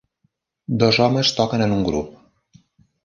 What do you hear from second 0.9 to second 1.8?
homes toquen en